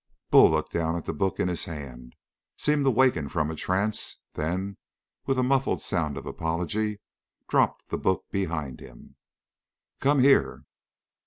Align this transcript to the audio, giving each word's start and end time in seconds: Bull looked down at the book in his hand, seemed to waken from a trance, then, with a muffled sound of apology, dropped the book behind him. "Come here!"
Bull 0.31 0.49
looked 0.49 0.73
down 0.73 0.95
at 0.95 1.05
the 1.05 1.13
book 1.13 1.39
in 1.39 1.47
his 1.47 1.65
hand, 1.65 2.15
seemed 2.57 2.85
to 2.85 2.89
waken 2.89 3.29
from 3.29 3.51
a 3.51 3.55
trance, 3.55 4.17
then, 4.33 4.77
with 5.27 5.37
a 5.37 5.43
muffled 5.43 5.79
sound 5.79 6.17
of 6.17 6.25
apology, 6.25 6.99
dropped 7.47 7.89
the 7.89 7.99
book 7.99 8.25
behind 8.31 8.79
him. 8.79 9.15
"Come 9.99 10.17
here!" 10.17 10.65